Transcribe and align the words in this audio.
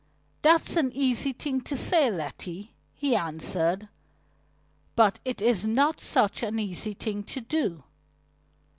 "That's 0.41 0.75
an 0.77 0.91
easy 0.93 1.31
thing 1.31 1.61
to 1.61 1.77
say, 1.77 2.09
Letty," 2.09 2.73
he 2.95 3.15
answered. 3.15 3.87
"But 4.95 5.19
it 5.23 5.43
is 5.43 5.63
not 5.63 6.01
such 6.01 6.41
an 6.41 6.57
easy 6.57 6.95
thing 6.95 7.21
to 7.25 7.39
do. 7.39 7.83